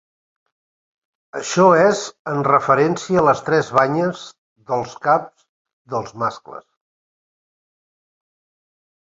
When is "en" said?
2.31-2.41